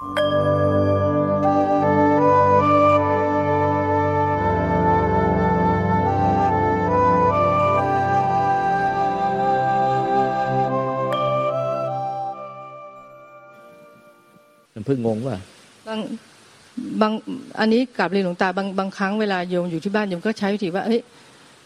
[0.00, 15.36] มันเพิ่งงงว่า
[15.88, 15.98] บาง
[17.00, 17.12] บาง
[17.60, 21.00] อันนี้กลับเรียนหลวงตาบางบางครั้งเวลาโยมอยู่ที่บ้านโยมก็ใช้วิธีว่าเฮ้ย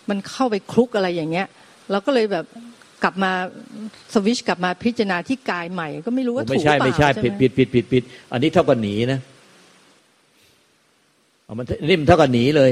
[0.09, 1.47] มันเข้าไปคลุกอะไรอย่างเงี้ย
[1.91, 2.45] เราก็เลยแบบ
[3.03, 3.33] กลับมา
[4.15, 8.03] สวิชกลับมาพิจารณาที่กายใหม่ ก็ไม่รู้ว่าถูกไม่ใช่ไม่ใช่ผิดผิดผิดผิดผิด
[8.33, 9.21] อันนี้เท่ากับหนีนะ
[11.45, 12.71] เอามันนี่มันเท่ากับหนีเลย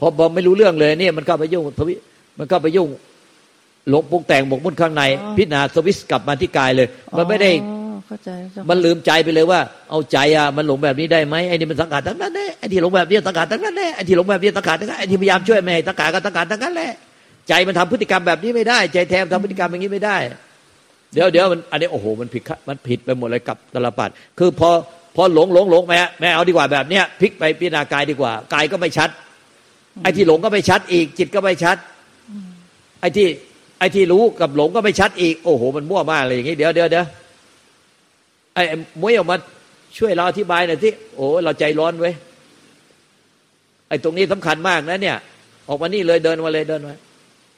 [0.00, 1.62] พอบอกไม่รู้เรื่องเลยเนี่ยมันก็ไปยุ่ง
[2.38, 2.88] มันก็ไปยุ่ง
[3.90, 5.02] หลงปรุงแต่งหมกมุ่นข้างใน
[5.36, 6.86] พิจารณาสวิชกลับมาที่กายเลย
[7.18, 7.50] มันไม่ได้
[8.68, 16.92] มันลืมใจไปเลยว่า เอาใจอะมันหลงแบบนี้ได้ไหมไอ้นี่มันสังขารทั้งนั้นแน่ไอ้ที่หลงแบบนี้สังขารทั้งนั้นแน่ไอ้ที่หลงแบบนี้สังขารทั้งนั้นไอ้ที่พยายามช่วยแม่สังขารก็สังขารทั้งนั้นแหละ
[17.48, 20.16] ใจมันทำพฤติกรรมแบบนี้ไม่ได้ ใจแทนทำพฤติกรรมอย่างนี้ไม่ได้
[21.12, 24.70] เดี๋ยวเดี๋ยวมันอันนี้โอ้โหมันผิดมันผิดไปหมดเลยกับตลปัดคือพอ
[25.16, 29.10] พอหลงหลงหลงแม่แม่เอาดีกว่าแบบเนี้ยพลิกไปพิจารณากายดีกว่ากายก็ไม่ชัด
[30.02, 31.76] ไอ้ที่หลงก็ไม่ชัดอีก จิตก็ไม่ชัด
[33.00, 33.26] ไอ้ที่
[33.78, 37.06] ไอ้ที่รู้กับหลงก็ไม่ชัดอีก โอ้โห มันมั่วมากเลยอย่างนี้เดี๋ยวเดี๋ยวเดี๋ยว
[38.54, 38.62] ไอ้
[39.00, 39.36] มวยออกมา
[39.98, 42.14] ช่วยเราอธิบายหน่อยที่โอ้เราใจร้อนเว้ย
[43.88, 45.16] ไอ้ตรงนี้สำคัญมากนะเนี่ย
[45.68, 46.94] ออกมานี่เลยเดินมาเลยเดินมา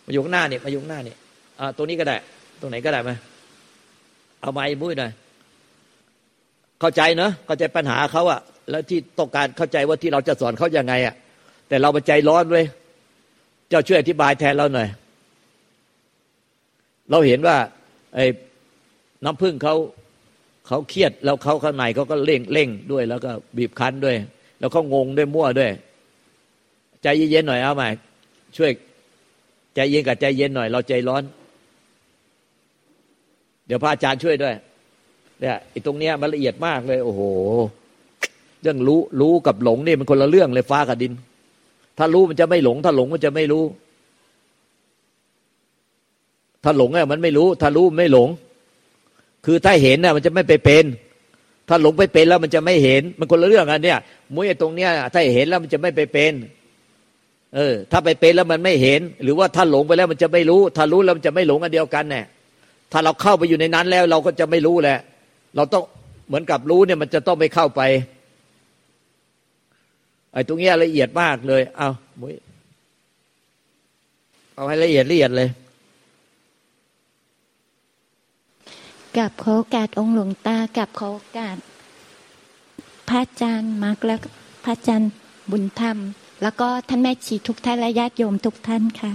[0.04, 1.16] มาอยู่ข้างหน้าเนี่ยมาอยู่ข้างหน้าเนี่ย
[1.60, 2.16] อ่าตรงนี้ก็ได้
[2.60, 3.10] ตรงไหนก็ได้ไหม
[4.40, 5.12] เอาไม้มุ้ยหน่อย
[6.80, 11.14] เข้าใจเนอะเข้าใจปัญหาเขาอะแล้วที่ต้องการเข้าใจว่าที่เราจะสอนเขายังไงอะ
[11.68, 12.64] แต่เราไปใจร้อนเว้ย
[13.68, 14.88] เจ้าช่วยอธิบายแทนเราหน่อย
[17.10, 17.56] เราเห็นว่า
[18.14, 18.26] ไอ้
[19.24, 19.74] น้ำพึ่งเขา
[20.66, 24.16] เขาเครียดแล้วเขาข้างในเขาก็เร่งเร่งด้วย แล้วก็บีบคั้นด้วย
[24.58, 25.70] แล้วเขางงด้วยมั่วด้วย
[27.02, 27.88] ใจเย็นๆหน่อยเอาใหม่
[28.56, 28.70] ช่วย
[29.74, 31.22] ใจเย็นกับใจเย็นหน่อย เราใจร้อน
[33.66, 34.54] เดี๋ยวพระอาจารย์ช่วยด้วย
[35.40, 37.22] เนี่ยไอ้ตรงเนี้ยมันละเอียดมากเลย โอ้โห
[38.62, 41.12] เรื่องรู้รู้กับหลงนี่มันคนละเรื่องเลยฟ้ากับดิน
[41.98, 43.64] ถ้ารู้มันจะไม่หลง ถ้าหลงมันจะไม่รู้
[46.64, 48.28] ถ้าหลงเนี่ยมันไม่รู้ ถ้ารู้ไม่หลง
[49.46, 50.84] คือถ้าเห็นน่ะมันจะไม่ไปเป็น
[51.68, 53.98] ถ้าหลงไปเป็นแล้วมันจะไม่เห็น มันคนละเรื่องกันเนี่ย
[54.34, 56.32] มุ้ยตรงเนี้ยถ้าเห็นแล้วมันจะไม่ไปเป็น
[57.54, 62.24] เออ ถ้าไปเป็นแล้วมันไม่เห็น หรือว่าถ้าหลงไปแล้วมันจะไม่รู้ ถ้ารู้แล้วมันจะไม่หลงอันเดียวกันเนี่ย
[62.92, 64.98] ถ้าเราเข้าไปอยู่ในนั้นแล้วเราก็จะไม่รู้แหละ
[65.56, 65.84] เราต้อง
[66.28, 67.82] เหมือนกับรู้เนี่ยมันจะต้องไปเข้าไป
[70.32, 72.34] ไอ้ตรงนี้ละเอียดมากเลย เอามุ้ย
[74.54, 75.48] เอาให้ละเอียดละเอียดเลย
[79.16, 81.56] กับขอโอกาสองหลวงตากับขอโอกาส
[83.08, 84.16] พระอาจารย์มาร์กและ
[84.64, 85.10] พระอาจารย์
[85.50, 85.96] บุญธรรม
[86.42, 89.12] แล้วก็ท่านแม่ชีทุกท่านและญาติโยมทุกท่านค่ะ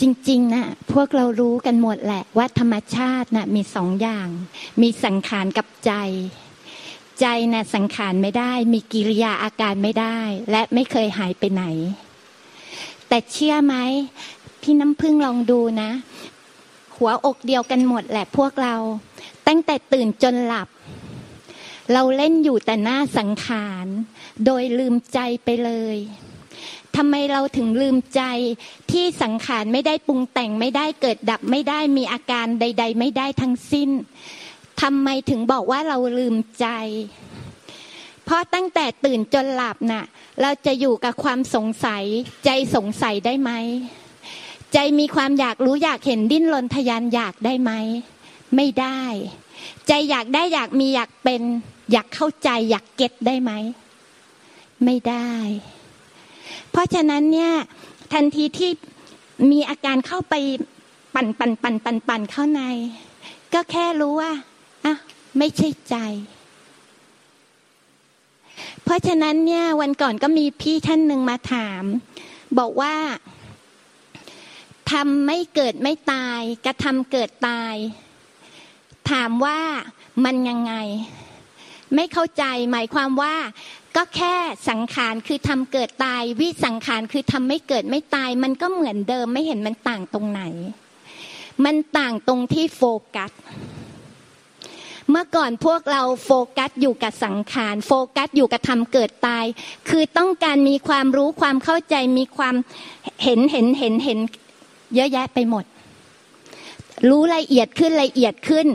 [0.00, 4.28] จริงๆนะพวกเรารู้กันหมดแหละว่าธรรมชาตินะ่ะมีสองอย่าง
[4.82, 5.92] มีสังขารกับใจ
[7.20, 10.18] ใจนะ่ะสังขารไม่ได้ มีกิริยาอาการไม่ได้
[10.50, 11.64] และไม่เคยหายไปไหน
[13.08, 13.74] แต่เชื่อไหม
[14.62, 15.90] พี่น้ำพึ่งลองดูนะ
[16.96, 18.74] หัวอกเดียวกันหมดแหละพวกเรา
[19.46, 20.68] ตั้งแต่ตื่นจนหลับ
[21.92, 23.86] เราเล่นอยู่แต่หน้าสังขาร
[24.44, 25.96] โดยลืมใจไปเลย
[26.96, 28.22] ทำไมเราถึงลืมใจ
[28.90, 33.90] ที่สังขารไม่ได้ปรุงแต่งไม่ได้เกิดดับไม่ได้มีอาการใด ๆ ไม่ได้ทั้งสิ้น
[34.82, 36.66] ทำไมถึงบอกว่าเราลืมใจ
[38.24, 40.04] เพราะตั้งแต่ตื่นจนหลับน่ะ
[40.40, 42.04] เราจะอยู่กับความสงสัย
[42.44, 43.50] ใจสงสัยได้ไหม
[44.72, 47.72] ใจมีความอยากรู้อยากเห็นดิ้นรนทยานอยากได้ไหม
[48.56, 49.00] ไม่ได้
[49.86, 51.42] ใจอยากได้อยากมีอยากเป็น
[51.90, 53.52] อยากเข้าใจอยากเก็ตได้ไหม
[54.84, 55.30] ไม่ได้
[56.70, 57.52] เพราะฉะนั้นเนี่ย
[58.12, 58.70] ทันทีที่
[59.50, 60.34] มีอาการเข้าไป
[61.14, 62.62] ปั่นปั่นปั่นปั่นปั่นเข้าใน
[63.54, 64.32] ก็แค่รู้ว่า
[64.84, 64.94] อะ
[65.38, 65.96] ไม่ใช่ใจ
[68.84, 71.82] เพราะฉะนั้นเนี่ย วันก่อนก็มีพี่ท่านหนึ่งมาถาม
[72.58, 72.96] บอกว่า
[74.90, 77.74] ทำไม่เกิดไม่ตาย กระทำเกิดตาย
[79.10, 79.60] ถามว่า
[80.24, 80.74] มันยังไง
[81.94, 83.34] ไม่เข้าใจหมายความว่า
[83.96, 84.34] ก็แค่
[84.68, 90.42] สังขารคือทำเกิดตาย วิสังขารคือทำไม่เกิดไม่ตาย มันก็เหมือนเดิมไม่เห็นมันต่างตรงไหน
[91.64, 92.82] มันต่างตรงที่โฟ
[93.14, 93.32] กัส
[95.10, 99.44] เมื่อก่อนพวกเราโฟกัสอยู่กับสังขารโฟกัสอยู่กับทำเกิดตาย
[99.88, 102.54] คือต้องการมีความรู้ความเข้าใจมีความ
[103.24, 104.18] เห็นเห็นเห็นเห็น
[104.94, 105.64] เยอะแยะไปหมด
[107.08, 108.66] รู้ละเอียดขึ้นละเอียดขึ้น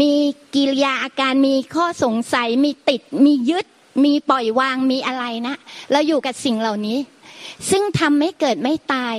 [0.00, 0.14] มี
[0.54, 3.66] กิริยาอาการมีข้อสงสัย มีติด มียึด
[4.04, 5.54] มีปล่อยวางมีอะไรนะ
[5.90, 6.98] เราอยู่กับสิ่งเหล่านี้
[7.70, 9.16] ซึ่งทำไม่เกิดไม่ตาย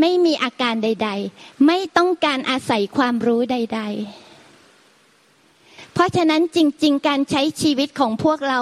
[0.00, 3.92] ไม่มีอาการใด ๆ ไม่ต้องการอาศัยความรู้ใด ๆ
[5.92, 8.60] เพราะฉะนั้นจริง ๆ การใช้ชีวิตของพวกเรา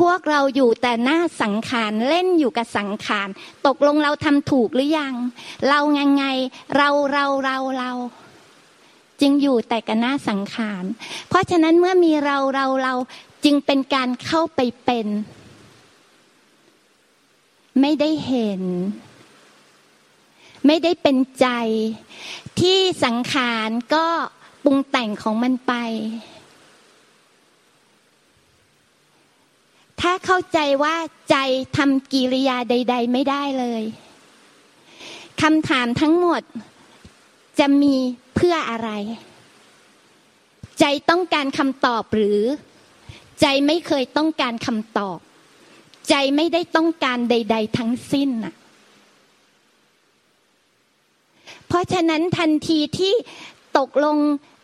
[0.00, 3.28] พวกเราอยู่แต่หน้าสังขารเล่นอยู่กับสังขาร
[3.66, 5.14] ตกลงเราทำถูกหรือยัง
[5.68, 6.24] เราไงไง
[6.76, 7.92] เราเราเราเรา
[9.20, 10.84] จึงอยู่แต่กับหน้าสังขาร
[11.28, 12.94] เพราะฉะนั้นเมื่อมีเราเราเรา
[13.44, 15.06] จึงเป็นการเข้าไปเป็น
[17.80, 18.62] ไม่ได้เห็น
[20.66, 21.48] ไม่ได้เป็นใจ
[22.60, 24.06] ที่สังขารก็
[24.64, 25.74] ปรุงแต่งของมันไป
[30.00, 30.96] ถ้าเข้าใจว่า
[31.30, 31.36] ใจ
[31.76, 33.82] ทำกิริยาใด ๆ ไม่ได้เลย
[35.42, 36.42] คำถามทั้งหมด
[37.58, 37.96] จะมี
[38.40, 38.90] เพื่ออะไร
[40.80, 42.40] ใจต้องการคำตอบหรือ
[43.40, 45.18] ใจไม่เคยต้องการคำตอบ
[46.08, 48.54] ใจไม่ได้ต้องการใด ๆ ทั้งสิ้นน่ะ
[51.68, 53.14] เพราะฉะนั้นทันทีที่
[53.78, 54.16] ตกลง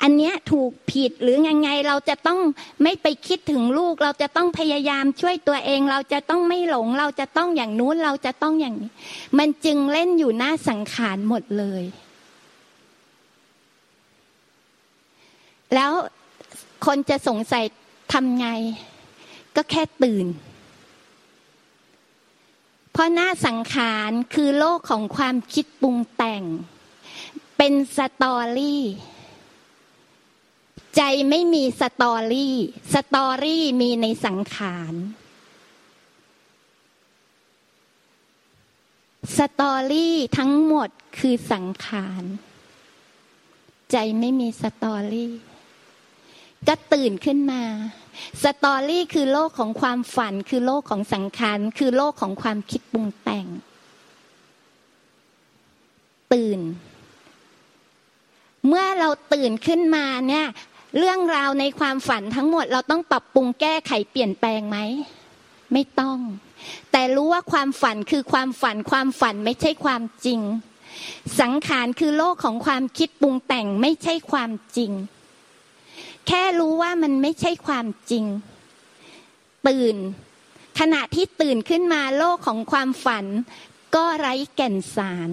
[0.03, 2.41] อันเนี้ยถูกผิดหรือไงไงเราจะต้อง
[2.83, 8.91] ไม่ไปคิดถึงลูก เราจะต้องพยายามช่วยตัวเอง เราจะต้องไม่หลง เราจะต้องอย่างนู้นเราจะต้องอย่างนี้
[9.39, 11.85] มันจึงเล่นอยู่หน้าสังขารหมดเลย
[15.75, 15.93] แล้ว
[16.87, 17.65] คนจะสงสัย
[18.13, 18.49] ทำไง
[19.57, 20.27] ก็แค่ตื่น
[22.93, 26.43] เพราะหน้าสังขารคือโลกของความคิดปรุงแต่ง
[27.57, 28.83] เป็น story
[30.97, 34.95] ใจไม่มี story story มีในสังขาร
[39.39, 42.23] story ทั้งหมดคือสังขาร
[43.93, 45.33] ใจไม่มี story
[46.69, 47.63] ก็ตื่นขึ้นมา
[48.43, 53.47] story คือโลกของความฝัน คือโลกของสังขารคือโลกของความคิดปรุงแต่ง
[56.33, 56.61] ตื่น
[58.69, 60.47] เมื่อเราตื่นขึ้นมาเนี่ย
[60.99, 64.79] เรื่องราวในความฝันทั้งหมด เราต้องปรับปรุงแก้ไขเปลี่ยนแปลงไหม
[65.73, 66.19] ไม่ต้อง
[66.93, 70.41] แต่รู้ว่าความฝันคือความฝัน ความฝันไม่ใช่ความจริง
[71.41, 74.93] สังขารคือโลกของความคิดปรุงแต่งไม่ใช่ความจริง
[76.29, 78.25] แค่รู้ว่ามันไม่ใช่ความจริง
[79.69, 79.97] ตื่น
[80.81, 83.25] ขณะที่ตื่นขึ้นมาโลกของความฝัน
[83.95, 85.31] ก็ไร้แก่นสาร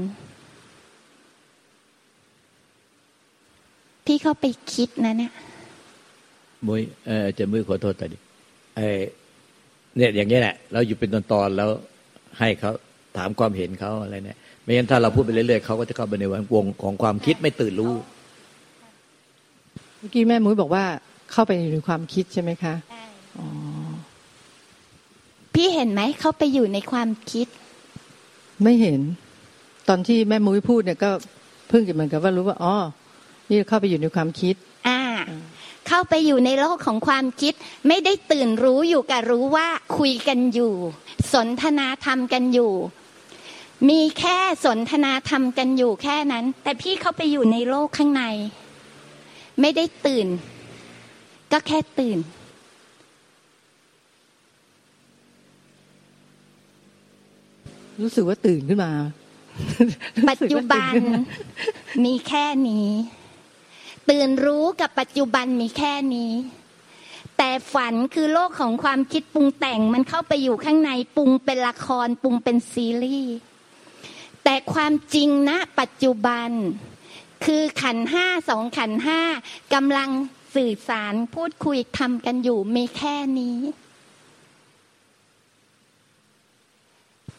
[4.06, 5.34] พี่เข้าไปคิดนะเนี่ย
[6.68, 8.18] มุ้ยเออจะมือขอโทษแต่ดิ
[8.76, 8.80] ไอ
[9.98, 11.70] เนี่ยอย่างนี้แหละ เราอยู่เป็นตอนๆแล้ว
[12.40, 12.72] ให้เขา
[13.18, 17.94] ถามความเห็นเขาอะไรเนี่ยไม่งั้นถ้าเราพูดไปเรื่อยๆเขาก็จะเข้าไปในวงของความคิดไม่ตื่นรู้
[20.02, 20.86] เมื่อกี้แม่มุ้ยบอกว่า
[21.32, 22.74] เข้าไปอยู่ในความคิดใช่ไหมคะ
[23.38, 23.48] อ๋อ
[25.54, 27.48] พี่เห็นไหมเขาไปอยู่ในความคิด
[28.64, 29.00] ไม่เห็น
[29.88, 31.12] ตอนที่แม่มุ้ยพูดเนี่ยก็
[31.70, 32.76] เพิ่งจะเหมือนกับว่ารู้ว่าอ๋อ
[33.50, 34.56] นี่เข้าไปอยู่ในความคิด
[34.88, 35.02] อ่า
[35.88, 37.54] เข้าไปอยู่ในโลกของความคิด
[37.88, 39.68] ไม่ได้ตื่นรู้อยู่กับรู้ว่า
[39.98, 40.74] คุยกันอยู่
[41.34, 42.74] สนทนาธรรมกันอยู่
[43.90, 48.24] มีแค่สนทนาธรรมกันอยู่แค่นั้น แต่พี่เข้าไปอยู่ในโลกข้างใน
[49.60, 50.28] ไม่ได้ตื่น
[51.52, 52.20] ก็แค่ตื่น
[58.02, 58.92] รู้สึกว่าตื่นขึ้นมา
[60.30, 60.94] ปัจจุบัน
[62.06, 62.90] มีแค่นี้
[64.10, 66.34] ตื่นรู้กับปัจจุบันมีแค่นี้
[67.38, 73.36] แต่ฝันคือโลกของความคิดปรุงแต่งมันเข้าไปอยู่ข้างในปรุงเป็นละครปรุงเป็นซีรีส์
[74.44, 76.50] แต่ความจริงนะปัจจุบัน
[77.46, 79.22] คือขันห้าสองขันห้า
[79.74, 80.10] กำลัง
[80.56, 83.60] สื่อสารพูดคุยทำกันอยู่มีแค่นี้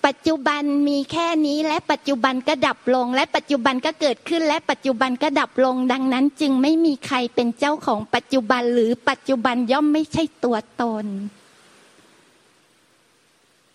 [0.06, 11.06] ปัจจุบันมีแค่นี้และปัจจุบันก็ดับลง และปัจจุบันก็เกิดขึ้น และปัจจุบันก็ดับลง ดังนั้นจึงไม่มีใครเป็นเจ้าของปัจจุบันหรือปัจจุบันย่อมไม่ใช่ตัวตน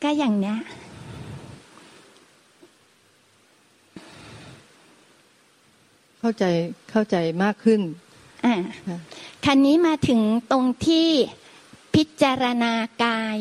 [0.03, 0.57] ก็อย่างเนี้ย
[6.21, 6.45] เข้าใจ
[6.91, 7.81] เข้าใจมากขึ้น
[8.45, 8.53] อะ
[8.87, 8.99] ค่ะ
[9.45, 10.21] คันนี้มาถึง
[10.51, 11.07] ตรงที่
[11.95, 13.37] พิจารณากาย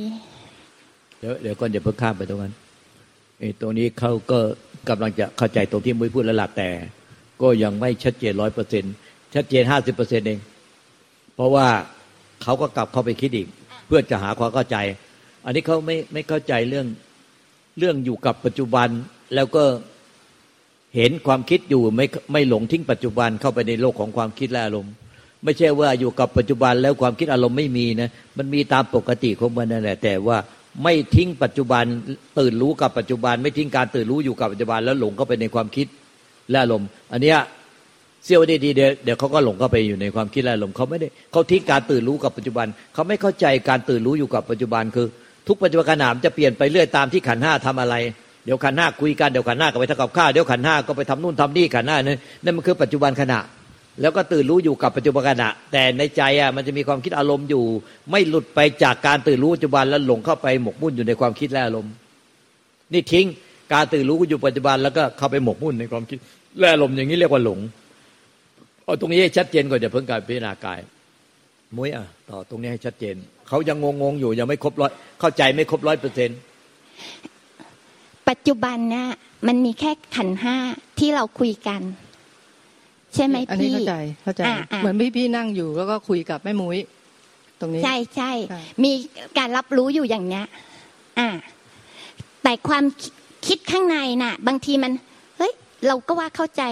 [1.18, 2.54] เดี๋ยวเดี๋ยวก่อนอย่าเพิ่งข้ามไปตรงนั้น
[3.38, 4.38] ไอ้ตรงนี้เขาก็
[4.88, 6.71] กำลังจะเข้าใจตรงที่มุ้ยพูดแล้วล่ะแต่
[7.42, 8.85] ก็ยังไม่ชัดเจนร้อยเปอร์เซ็น
[9.35, 10.38] ชัดเจนห้าสิบเปอร์เซ็นเอง
[11.35, 11.66] เพราะว่า
[12.42, 13.49] เขาก็กลับเข้าไปคิดอีก
[13.87, 14.76] เพื่อจะหาความเข้าใจ
[15.45, 16.87] อันนี้เขาไม่ไม่เข้าใจเรื่อง
[17.78, 18.88] เรื่องอยู่กับปัจจุบัน
[19.35, 19.64] แล้วก็
[20.97, 24.93] เห็นความคิดอยู่ไม่ไม่หลงทิ้งปัจจุบันเข้าไปในโลกของความคิดและอารมณ์
[25.45, 30.37] ไม่ใช่ว่าอยู่กับปัจจุบันแล้วความคิดอารมณ์ไม่มีนะมันมีตามปกติของมันนั่นแหละแต่ว่า
[30.83, 31.85] ไม่ทิ้งปัจจุบัน
[32.38, 35.87] ตื่นรู้กับปัจจุบัน ไม่ทิ้งการตื่นรู้อยู่กับปัจจุบันแล้วหลงเข้าไปในความคิด
[36.50, 37.38] และอารมณ์อันเนี้ย
[38.25, 45.07] เสี้ยวดีๆเดียวเดี๋ยวเขาก็หลงเข้าไปอยู่ในความคิดและลมณ์เขาไม่ได้เขาทิ้งการตื่นรู้กับปัจจุบันเขาไม่เข้าใจการตื่นรู้อยู่กับปัจจุบันคือ
[45.49, 47.95] ทุกปัจจุบันขณะจะเปลี่ยนไปเรื่อยตามที่ขันห้าทำอะไร
[48.47, 53.41] เดี๋ยวขันห้าคุยกันเดี๋ยวขันห้าก็ไปทำกับข้าวเดี๋ยวขันห้าก็ไปทำนู่นทำนี่ขันห้านั่นนั่นมันคือปัจจุบันขณะ
[54.00, 57.65] แล้วก็ตื่นรู้อยู่กับปัจจุบันขณะ แต่ในใจอะมันจะมีความคิดอารมณ์อยู่
[58.11, 61.93] ไม่หลุดไปจากการตื่นรู้ปัจจุบันแล้วหลงเข้าไปหมกมุ่นอยู่ในความคิดและอารมณ์
[62.93, 63.26] นี่ทิ้ง
[63.73, 66.19] การตื่นรู้อยู่ปัจจุบันแล้วก็เข้าไปหมกมุ่นในความคิด
[66.59, 67.59] และอารมณ์อย่างนี้เรียกว่าหลง
[68.85, 70.79] เอาตรงนี้ให้ชัดเจนก่อนจะเพิ่งการพิจารณากาย
[71.76, 73.17] มุ้ยอะต่อตรงนี้ให้ชัดเจน
[73.49, 76.38] เขายังงงๆอยู่ยังไม่ครบร้อยเข้าใจไม่ครบร้อยเปอร์เซ็นต์
[78.28, 79.09] ปัจจุบันเนี่ย
[79.47, 80.56] มันมีแค่ขันห้า
[80.99, 81.80] ที่เราคุยกัน
[83.14, 84.42] ใช่ไหมพี่อันนี้เข้าใจเข้าใจ
[84.78, 86.78] เหมือนพี่พี่นั่งอยู่แล้วก็คุยกับแม่มุ้ย
[87.61, 88.33] ตรงนี้ ใช่ใช่
[88.85, 88.92] มี
[89.38, 90.45] การรับรู้อยู่อย่างเนี้ย
[91.18, 91.28] อ่า
[92.42, 92.85] แต่ความ
[93.47, 94.92] คิดข้างในน่ะ บางทีมัน
[95.38, 95.52] เฮ้ย
[95.87, 96.62] เราก็ว่าเข้าใจ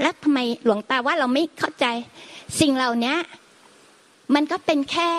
[0.00, 1.86] แล้วทำไมหลวงตาว่าเราไม่เข้าใจ
[2.60, 3.14] สิ่งเหล่านี้
[4.34, 5.10] มันก็เป็นแค่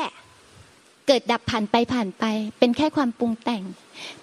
[1.07, 2.23] เกิดดับผ่านไปผ่านไป
[2.59, 3.63] เป็นแค่ความปรุงแต่ง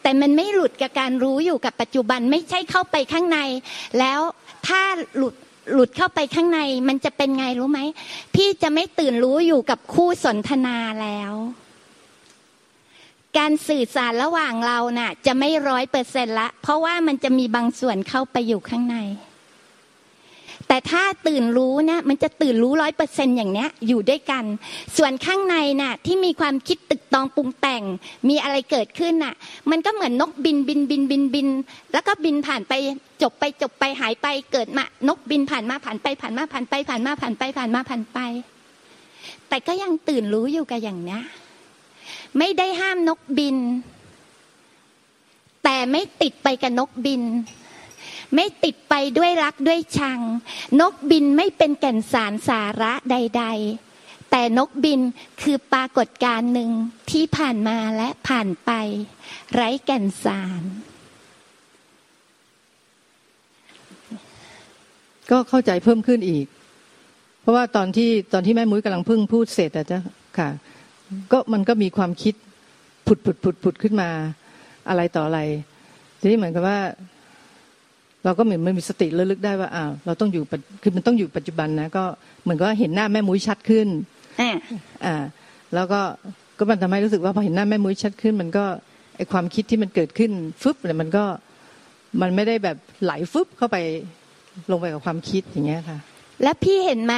[0.02, 3.38] แต่มันไม่หลุดกับการรู้อยู่กับปัจจุบันไม่ใช่เข้าไปข้างใน
[3.98, 4.20] แล้ว
[4.66, 4.82] ถ้า
[5.16, 5.34] หลุด
[5.72, 7.80] หลุดเข้าไปข้างในมันจะเป็นไงรู้ไหม
[8.34, 11.32] พี่จะไม่ตื่นรู้อยู่กับคู่สนทนาแล้ว
[13.38, 18.96] การสื่อสารระหว่างเราน่ะ จะไม่ร้อยเปอร์เซ็นต์ละ เพราะว่ามันจะมีบางส่วนเข้าไปอยู่ข้างใน
[20.72, 24.44] แต่ถ้าตื่นรู้นะมันจะตื่นรู้ร้อยเปอร์เซ็นอย่างเนี้ยอยู่ด้วยกัน
[24.96, 27.82] ส่วนข้างในน่ะที่มีความคิดตึกตองปรุงแต่ง
[28.28, 29.34] มีอะไรเกิดขึ้นน่ะ
[29.70, 31.48] มันก็เหมือนนกบินบินบินบินบิน
[31.92, 32.72] แล้วก็บินผ่านไป
[33.22, 38.18] จบไปจบไปหายไปเกิดมานกบินผ่านมาผ่านไปผ่านมาผ่านไปผ่านมาผ่านไปผ่านมาผ่านไป
[39.48, 41.22] แต่ก็ยังตื่นรู้อยู่กับอย่างเนี้ย
[42.38, 43.56] ไม่ได้ห้ามนกบิน
[45.64, 47.22] แต่ไม่ติดไปกับนกบิน
[48.34, 50.20] ไม่ติดไปด้วยรักด้วยชัง
[50.80, 53.44] นกบินไม่เป็นแก่นสารสาระใด
[53.86, 55.00] ๆ แต่นกบิน
[55.42, 56.70] คือปรากฏการหนึ่ง
[57.10, 58.70] ที่ผ่านมาและผ่านไป
[59.54, 60.62] ไร้แก่นสาร
[65.30, 66.46] ก็เข้าใจเพิ่มขึ้นอีก
[67.40, 70.00] เพราะว่าตอนที่ตอนที่แม่มุ้ยกำลังพึ่งพูดเสร็จอะจ้ะ
[70.38, 70.48] ค่ะ
[71.32, 72.34] ก็มันก็มีความคิด
[73.06, 74.10] ผุดผุดผุดผุดขึ้นมา
[74.88, 75.40] อะไรต่ออะไร
[76.20, 76.78] ทีนี้เหมือนกับว่า
[78.24, 80.42] เราก็เหมือนมันมีสติระลึกได้ว่าอ้าวเราต้องอยู่
[80.82, 82.04] คือมันต้องอยู่ปัจจุบันนะก็
[82.42, 83.88] เหมือนก็เห็นหน้าแม่มุ้ยชัดขึ้น
[85.04, 85.16] อ่า
[85.74, 86.00] แล้วก็
[86.58, 88.64] ก็มันทำให้รู้สึกว่าพอเห็นหน้าแม่มุ้ยชัดขึ้น มันก็
[89.16, 90.30] ไอความคิดที่มันเกิดขึ้น
[90.62, 91.24] ฟึบเนี่ยมันก็
[92.20, 93.76] มันไม่ได้แบบไหลฟึบเข้าไป
[94.70, 95.98] ลงไปกับความคิดอย่างเงี้ยค่ะ
[96.42, 97.14] แล้วพี่เห็นไหม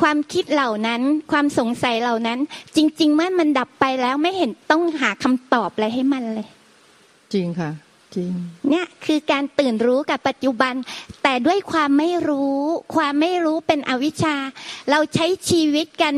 [0.00, 2.38] ความคิดเหล่านั้น ความสงสัยเหล่านั้น
[2.76, 6.46] จริง ๆ เมื่อมันดับไปแล้วไม่เห็นต้องหาคำตอบอะไรให้มันเลย
[7.34, 7.70] จริงค่ะ
[8.14, 8.32] จริง
[8.68, 10.74] เนี่ยคือการตื่นรู้กับปัจจุบัน
[11.22, 12.60] แต่ด้วยความไม่รู้
[12.94, 14.36] ความไม่รู้เป็นอวิชชา
[14.90, 16.14] เราใช้ชีวิตกัน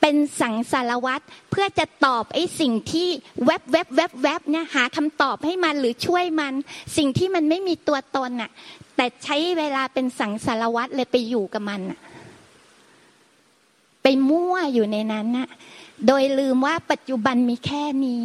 [0.00, 3.08] เป็นสังสารวัตรเพื่อจะตอบไอ้สิ่งที่
[3.44, 6.54] แวบแวบแวบแวบเนี่ยหาคำตอบให้มันหรือช่วยมัน
[6.96, 8.50] สิ่งที่มันไม่มีตัวตนน่ะ
[8.96, 11.98] แต่ใช้เวลาเป็นสังสารวัตรเลยไปอยู่กับมันน่ะ
[14.02, 15.48] ไปมั่วอยู่ในนั้นน่ะ
[16.06, 18.24] โดยลืมว่าปัจจุบันมีแค่นี้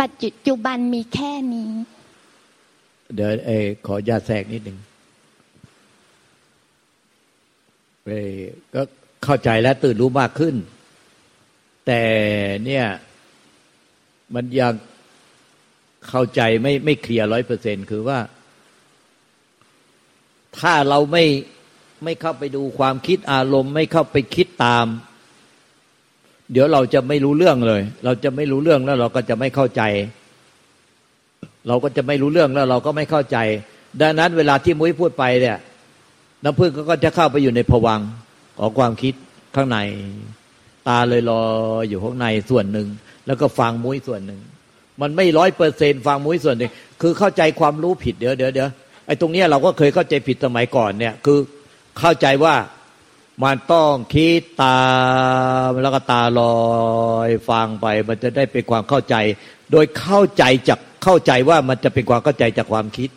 [0.00, 0.12] ปัจ
[0.46, 1.70] จุบันมีแค่นี้
[3.14, 3.50] เดี๋ยวเอ
[3.86, 4.78] ขอญาตแทรกนิดหนึ่ง
[8.06, 8.12] เอ
[8.74, 8.82] ก็
[9.24, 10.54] เข้าใจและตื่นรู้มากขึ้น
[11.86, 12.02] แต่
[12.64, 12.86] เนี่ย
[14.34, 14.74] มันยัง
[16.08, 18.18] เข้าใจไม่ไม่เคลียร์ร้อยเปอร์เซ็นคือว่า
[20.58, 21.24] ถ้าเราไม่
[22.04, 24.86] ไม่เข้าไปดูความคิดอารมณ์ ไม่เข้าไปคิดตาม
[26.52, 29.82] เดี๋ยวเราจะไม่รู้เรื่องเลย เราจะไม่รู้เรื่องแล้วเราก็จะไม่เข้าใจ
[31.68, 33.38] เราก็จะไม่รู้เรื่องแล้วเราก็ไม่เข้าใจ
[34.00, 35.58] ดังนั้นเวลาที่มุ้ยพูดไปเนี่ย
[36.44, 38.00] น้ำพึ่งก็จะเข้าไปอยู่ในผวัง
[38.58, 39.14] ของความคิด
[39.54, 39.78] ข้างใน
[40.88, 41.40] ตาเลยรอ
[41.88, 42.88] อยู่ข้างในส่วนหนึ่ง
[43.26, 44.40] แล้วก็ฟังมุ้ยส่วนหนึ่ง
[45.00, 46.70] มันไม่ร้อยเปอร์เซนฟังมุ้ยส่วนหนึ่ง
[47.02, 48.68] คือเข้าใจความรู้ผิดเดี๋ยวเดี๋ยวเดี๋ยว
[49.06, 51.38] ไอ้ตรงนี้เราก็เคยเข้าใจผิดสมัยก่อนเนี่ย คือ
[51.98, 52.54] เข้าใจว่า
[53.44, 54.82] มันต้องคิดตา
[55.68, 56.58] มแล้วก็ตาลอ
[57.28, 59.14] ยฟังไป มันจะได้เป็นความเข้าใจ
[59.72, 63.10] โดยเข้าใจจากเข้าใจว่ามันจะเป็นความเข้าใจจากความคิด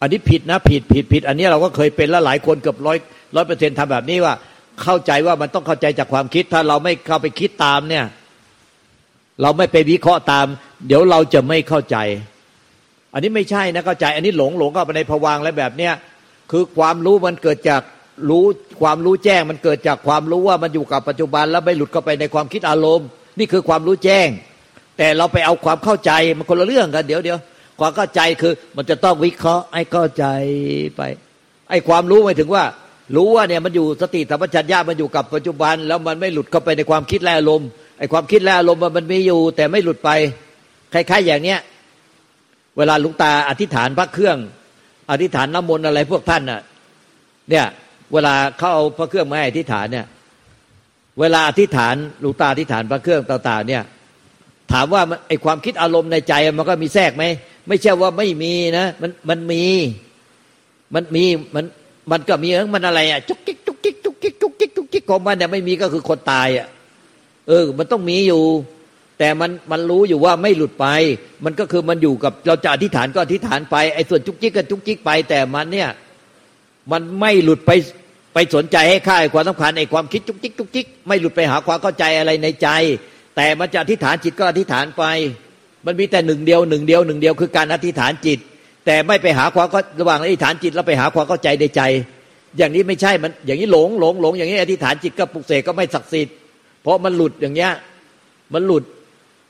[0.00, 2.98] อันนี้ผิดนะผิดผิดผิด อันนี้เราก็เคยเป็นแล้วหลายคนเกือบร้อย
[3.36, 4.34] ร้อยเปอร์เซ็นต์ทำแบบนี้ว่า
[4.82, 8.04] เข้าใจว่ามันต้องเข้าใจจากความคิด ถ้าเราไม่เข้าไปคิดตามเนี่ย
[9.42, 10.46] เราไม่ไปวิเคราะห์ตาม
[10.86, 11.96] เดี๋ยวเราจะไม่เข้าใจ
[13.12, 15.92] อันนี้ไม่ใช่นะเข้าใจ อันนี้หลงหลงเข้าไปในผวังและแบบเนี้ย
[16.50, 17.82] คือความรู้มันเกิดจาก
[18.28, 18.44] รู้
[18.80, 23.06] ความรู้แจ้งมันเกิดจากความรู้ว่ามันอยู่กับปัจจุบันแล้วไม่หลุดเข้าไปในความคิดอารมณ์
[23.38, 24.28] นี่คือความรู้แจ้ง
[24.98, 27.38] แต่เราไปเอาความเข้าใจมันคนละเรื่องกันเดี๋ยวเดี๋ยว
[27.80, 30.24] ความเข้าใจคือมันจะต้องวิเคราะห์ให้เข้าใจ
[30.96, 31.02] ไป
[31.70, 32.64] ไอ้ความรู้หมายถึงว่า
[33.16, 37.68] รู้ว่าเนี่ยมันอยู่สติสัมปชัญญะมันอยู่กับปัจจุบัน แล้วมันไม่หลุดเข้าไปในความคิดและอารมณ์
[37.98, 40.10] ไอ้ความคิดและอารมณ์มันมีอยู่ แต่ไม่หลุดไป
[40.92, 41.60] คล้ายๆอย่างเนี้ย
[42.76, 44.38] เวลาลุงตาอธิษฐานพระเครื่อง
[45.10, 46.60] อธิษฐานน้ำมนต์อะไรพวกท่านน่ะ
[47.50, 47.66] เนี่ย
[48.12, 50.06] เวลาเขาเอาพระเครื่องมาให้อธิษฐานเนี่ย
[51.20, 53.82] เวลาอธิษฐานลุงตาอธิษฐานพระเครื่องต่างๆเนี่ย
[54.72, 57.24] ถามว่าไอความคิดอารมณ์ในใจมันก็มีแทรกไหม
[57.68, 59.64] ไม่ใช่ว่าไม่มีนะมันมันมี
[60.94, 61.64] มันมีมัน
[62.10, 66.66] มันก็มีมันอะไรอะจุกจิกจุกจิกจุกจิกจุกจิกจุกจิกของมันเนี่ยไม่มีก็คือคนตายอะ
[67.48, 68.42] เออ มันต้องมีอยู่
[69.18, 70.86] แต่มันมันรู้อยู่ว่าไม่หลุดไป
[71.44, 75.88] มันก็คือมันอยู่กับเราจะอธิษฐานก็อธิษฐานไปไอ้ส่วนจุกจิกก็จุกจิกไป แต่มันเนี่ย
[76.92, 77.70] มันไม่หลุดไป
[78.34, 82.68] ไปสนใจให้ค่าความสำคัญไอ้ความคิดจุกจิกจุกจิกไม่หลุดไปหาความเข้าใจอะไรในใจ
[83.36, 85.04] แต่มันจะอธิษฐานจิตก็อธิษฐานไป
[85.86, 88.38] มันมีแต่หนึ่งเดียวหนึ่งเดียวหนึ่งเดียวคือการอธิษฐานจิต
[88.86, 91.82] แต่ไม่ไปหาความก็ระหว่างอธิษฐานจิตแล้วไปหาความเข้าใจในใจ
[92.58, 96.34] อย่างนี้ไม่ใช่มันอย่างนี้หลงหลงหลงอย่างนี้อธิษฐานจิตก็ปลุกเสกก็ไม่ศักดิ์สิทธิ์
[96.82, 97.72] เพราะมันหลุดอย่างเงี้ย
[98.54, 98.84] มันหลุด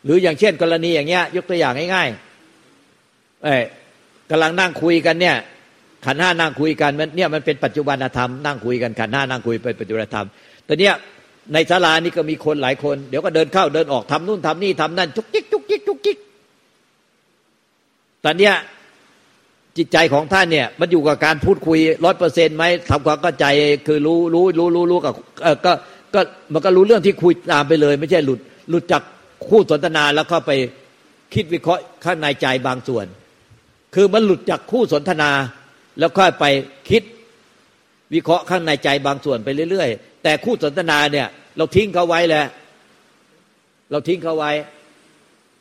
[0.05, 3.57] หรืออย่างเช่นกรณีอย่างเงี้ย ยกตัวอย่างง่ายๆเอ้
[4.31, 5.37] กำลังนั่งคุยกันเนี่ย
[6.05, 10.27] ขันห้านั่งคุยกันมันเนี่ยมันเป็นปัจจุบันธรรมนั่งคุยกันขันห้านั่งคุยเป็นปัจจุบันธรรม
[10.67, 10.95] แต่เนี้ย
[11.53, 16.17] ในศาลานี่ก็มีคนหลายคน เดี๋ยวก็เดินเข้าเดินออกทำนู่นทำนี่ทำนั่นจุกจิกจุกจิกจุกจิก
[18.25, 18.55] ตอนเนี้ย
[19.77, 23.47] จิตใจของท่านเนี่ยมันอยู่กับการพูดคุยร้อยเปอร์เซ็นต์ไหมทำความเข้าใจ
[23.87, 25.13] คือรู้รู้รู้รู้รู้กับ
[25.43, 25.73] เออก็
[26.15, 26.21] ก็
[26.53, 29.03] มันก็รู้เรื่องที่คุยตามไปเลย ไม่ใช่หลุดหลุดจาก
[29.49, 30.51] คู่สนทนาแล้วเข้าไป
[31.35, 33.07] คิดวิเคราะห์ข้างในใจบางส่วน
[33.95, 35.31] คือมันหลุดจากคู่สนทนา
[35.99, 36.45] แล้วค่อยไป
[36.91, 37.03] คิด
[38.15, 41.27] วิเคราะห์ข้างในใจบางส่วนไปเรื่อยๆ แต่คู่สนทนาเนี่ย
[41.57, 42.47] เราทิ้งเขาไว้แล้ว
[43.91, 44.53] เราทิ้งเขาไว้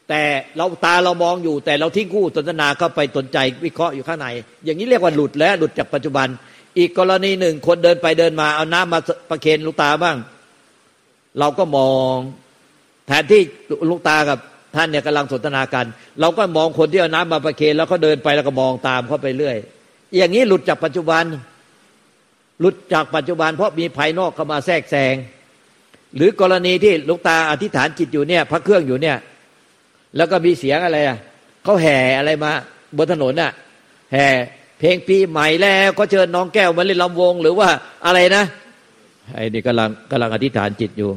[0.09, 0.21] แต่
[0.57, 4.27] เราตาเรามองอยู่ แต่เราทิ้งคู่สนทนาเข้าไปสนใจวิเคราะห์อยู่ข้างใน
[4.63, 6.27] อย่างนี้เรียกว่าหลุดแล้วหลุดจากปัจจุบัน
[6.77, 8.99] อีกกรณีหนึ่งคนเดินไปเดินมาเอาน้ำมา
[9.29, 10.17] ประเคนลูกตาบ้าง
[11.39, 12.15] เราก็มอง
[13.07, 13.41] แทนที่
[13.89, 14.39] ลูกตากับ
[14.75, 15.85] ท่านเนี่ยกำลังสนทนากัน
[16.21, 19.57] เราก็มองคนที่เอาน้ำมาประเคนแล้วเขาเดินไปแล้วก็มองตามเขาไปเรื่อย
[20.17, 21.23] อย่างนี้หลุดจากปัจจุบัน
[22.59, 25.15] หลุดจากปัจจุบัน เพราะมีภายนอกเข้ามาแทรกแซง
[26.15, 29.17] หรือกรณีที่ลูกตาอธิษฐานจิตอยู่เนี่ย พระเครื่องอยู่เนี่ย
[30.15, 31.17] แล้วก็มีเสียงอะไรอะ
[31.63, 32.51] เขาแห่อะไรมา
[32.97, 33.51] บนถนนน่ะ
[34.13, 34.27] แห่
[34.79, 37.69] เพลงปีใหม่แล้วก็เชิญน้องแก้วมาเล่นลำวง หรือว่า
[38.05, 38.43] อะไรนะ
[39.33, 41.09] ไอ้นี่กำลังกำลังอธิษฐานจิตอยู่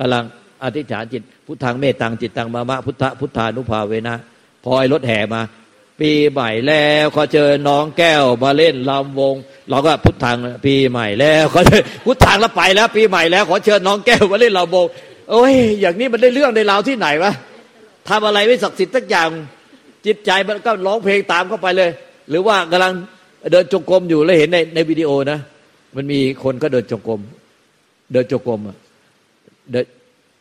[0.00, 0.24] กำลัง
[0.64, 4.16] อธิษฐานจิต พุทธังเมตตังจิตตังมามะพุทธพุทธานุภาเวนะ
[4.64, 5.40] พอไอ้รถแห่มา
[6.00, 9.34] ปีใหม่แล้วขอเชิญน้องแก้วมาเล่นลำวง
[9.70, 14.86] เราก็พุทธังปีใหม่แล้วขอเชิญพุทธังแล้วไปแล้ว ปีใหม่แล้วขอเชิญน้องแก้วมาเล่นลำวง
[15.30, 17.32] โอ้ย อย่างนี้มันได้เรื่องในราวที่ไหนวะ
[18.08, 19.28] ทำอะไรไม่ศักดิ์สิทธิ์สักอย่าง
[20.06, 21.90] จิตใจมันก็ร้องเพลงตามเข้าไปเลย
[22.30, 22.92] หรือว่ากำลัง
[23.50, 25.38] เดินจงกรมอยู่แล้วเห็นในในวิดีโอนะ
[25.96, 27.20] มันมีคนก็เดินจงกรม
[28.12, 28.60] เดินจงกรม
[29.70, 29.86] เดิน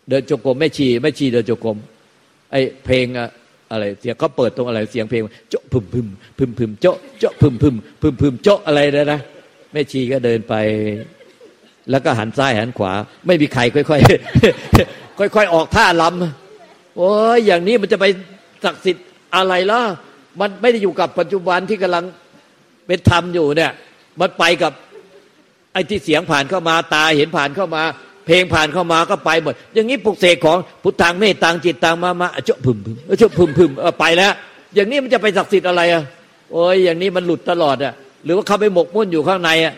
[0.09, 1.77] เดินจงกรมไม่ชีไม่ชีเดินจงกรม
[2.51, 3.29] ไอเพลงอะ
[3.71, 6.07] อะไรเสียงเขาเปิดตรงอะไรเสียงเพลงโจ๊ะพึมพึม
[6.38, 9.19] พึมพึมโจ๊ะโจ๊ะพึมพึมพึมพึมโจ๊ะอะไรนะนะ
[9.71, 10.53] แม่ชีก็เดินไป
[11.91, 12.91] แล้วก็หันซ้ายหันขวา
[13.27, 18.05] ไม่มีใครค่อยๆค่อยๆออกท่าลำโอ้ยอย่างนี้มันจะไป
[18.63, 19.05] ศักดิ์สิทธิ์
[19.36, 19.81] อะไรล่ะ
[20.39, 22.05] มันไม่ได้อยู่กับปัจจุบันที่กำลัง
[22.88, 23.71] เป็นธรรมอยู่เนี่ย
[24.19, 24.73] มันไปกับ
[25.73, 27.84] ไอ้ที่เสียงผ่านเข้ามาตาเห็นผ่านเข้ามา
[28.25, 34.34] เพลงผ่านเข้ามาก็ไปหมดอย่างนี้ปลุกเสกของพุทธังเมตตังจิตตังมามาเจ้าพึ่มพึ่มเจ้าพึ่มพึ่มไปแล้ว
[34.75, 36.03] อย่างนี้มันจะไปศักดิ์สิทธิ์อะไรอะ
[36.51, 37.93] โอ้ยอย่างนี้มันหลุดตลอดอะ
[38.25, 39.73] หรือว่าเขาไปหมกมุ่นอยู่ข้างในอะ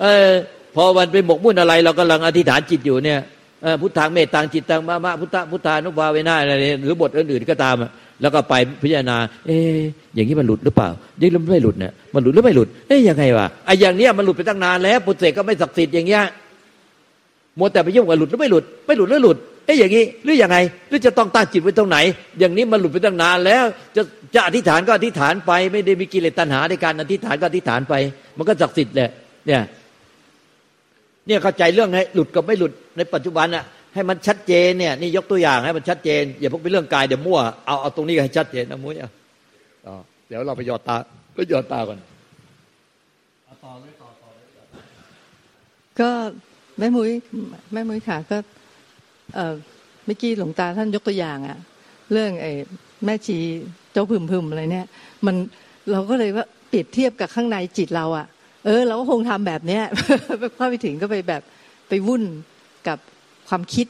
[0.00, 0.28] เออ
[0.76, 3.18] พอวันไปหมกมุ่นอะไร เรากำลังอธิษฐานจิตอยู่เนี่ย
[3.80, 7.76] พุทธังเมตตังจิตตังมามาพุทธพุทธานุภาเวนาอะไรหรือบทอื่นๆก็ตาม
[8.22, 9.56] แล้วก็ไปพิจารณา เอ๊
[10.14, 10.88] อย่างนี้มันหลุดหรือเปล่า
[11.20, 16.22] ยังไม่หลุดเนี่ยมันหลุดหรือไม่หลุดเอ๊ยยังไงวะไอ้อย่างเนี้ยมันหลุดไปตั้งนานแล้ว ปุเสกก็ไม่ศักดิ์สิทธิ์อย่างเงี้ย
[17.58, 20.56] มัวแต่ไปยุ่งกับหลุดหรือไม่หลุด ไม่หลุดหรือหลุดเอ๊ะอย่างนี้หรือยังไง
[20.88, 21.98] หรือจะต้องตั้งจิตไว้ตรงไหน
[22.38, 23.64] อย่างนี้มันหลุดไปตั้งนานแล้ว
[23.96, 24.02] จะ
[24.34, 27.94] จะอธิษฐานก็อธิษฐานไป ไม่ได้มีกิเลสตัณหาในการอธิษฐานก็อธิษฐานไป
[28.36, 29.10] มันก็ศักดิ์สิทธิ์แหละ
[29.46, 29.62] เนี่ย
[31.26, 39.10] เนี่ยเข้าใจเรื่องให้หลุดกับไม่หลุดในปัจจุบันอะให้มันชัดเจนเนี่ยนี่ยกตัวอย่างให้มันชัดเจน อย่าพกเป็นเรื่องกายเดี๋ยวมั่วเอาเอาตรงนี้ให้ชัดเจนนะมุ้ยอะ
[40.28, 40.96] เดี๋ยวเราไปหยอดตา
[41.34, 41.98] ไปหยอดตาก่อน
[43.64, 44.46] ต่อเลยต่อต่อเลย
[46.00, 46.10] ก็
[46.78, 47.10] แม่มุ้ย
[47.72, 48.36] แม่มุ้ยค่ะก็
[49.34, 49.54] เออ
[50.06, 51.58] เมื่อกี้หลวงตาท่านยกตัวอย่างอะ
[52.12, 52.52] เรื่องไอ้
[53.04, 53.38] แม่ชี
[53.92, 54.86] เจ้าพึมพึมอะไรเนี่ย
[55.26, 55.36] มัน
[55.90, 58.26] เราก็เลยว่าเปรียบเทียบกับข้างในจิตเราอะ
[58.66, 59.82] เออ เราก็คงทำแบบเนี้ย
[60.58, 61.42] พอไปถึงก็ไปแบบ
[61.88, 62.22] ไปวุ่น
[62.88, 62.98] กับ
[63.48, 63.86] ความคิด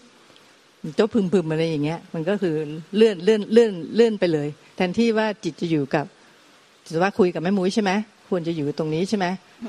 [0.96, 2.54] เจ้าพึมพึมอะไรอย่างเงี้ย มันก็คือ
[2.96, 6.06] เลื่อนเลื่อนเลื่อนเลื่อนไปเลย แทนที่ว่าจิตจะอยู่กับ
[6.86, 7.90] จิตว่าคุยกับแม่มุ้ยใช่ไหม
[8.28, 9.26] ควรจะอยู่ตรงนี้ใช่ไหม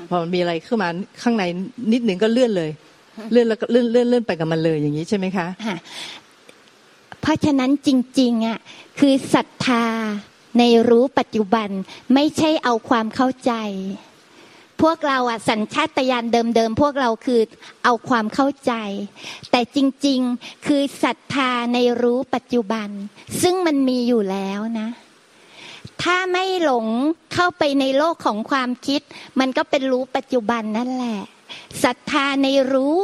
[0.08, 0.88] พอมันมีอะไรขึ้นมา
[1.22, 1.44] ข้างใน
[1.92, 2.70] นิดหนึ่งก็เลื่อนเลย
[3.30, 5.76] เลื่อนแล้วก็เลื่อนเลื่อนเลื่อนไปกับมันเลยอย่างนี้ใช่ไหมคะค่ะ
[7.20, 7.88] เพราะฉะนั้นจ
[8.20, 8.58] ริง ๆอะ
[8.98, 9.84] คือศรัทธา
[10.58, 11.68] ในรู้ปัจจุบัน
[12.14, 13.52] ไม่ใช่เอาความเข้าใจ
[14.82, 17.40] พวกเราอะสัญชาตญาณเดิมๆพวกเราคือ
[17.84, 18.72] เอาความเข้าใจ
[19.50, 22.88] แต่จริง ๆ คือศรัทธาในรู้ปัจจุบัน
[23.42, 24.88] ซึ่งมันมีอยู่แล้วนะ
[26.02, 26.86] ถ้าไม่หลง
[27.34, 29.00] เข้าไปในโลกของความคิด
[29.40, 31.20] มันก็เป็นรู้ปัจจุบันนั่นแหละ
[31.84, 32.98] ศรัทธาในรู้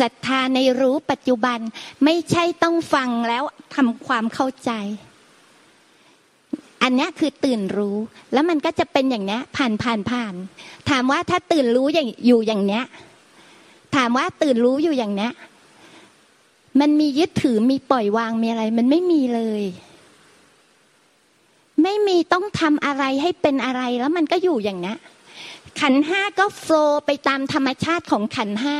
[0.00, 1.58] ศรัทธาในรู้ปัจจุบัน
[2.04, 3.42] ไม่ใช่ต้องฟังแล้ว
[3.74, 4.72] ทำความเข้าใจ
[6.82, 7.96] อันนี้คือตื่นรู้
[8.32, 10.34] แล้วมันก็จะเป็นอย่างนี้ผ่านผ่านผ่าน
[10.90, 12.84] ถามว่าถ้าตื่นรู้อย่างอยู่อย่างเนี้ย
[13.96, 15.32] ถามว่าตื่นรู้อยู่อย่างเนี้ย
[16.80, 19.62] มันมียึดถือมีปล่อยวางมีอะไร มันไม่มีเลย
[21.82, 24.94] ไม่มีต้องทำอะไรให้เป็นอะไรแล้วมันก็อยู่อย่างนี้
[25.80, 26.74] ขันห้าก็โฟล
[27.06, 28.78] ไปตามธรรมชาติของขันห้า